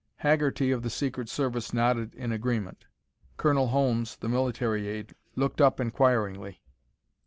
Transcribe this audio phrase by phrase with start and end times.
[0.15, 2.85] Haggerty of the secret service nodded in agreement.
[3.37, 6.59] Colonel Holmes, the military aide, looked up inquiringly.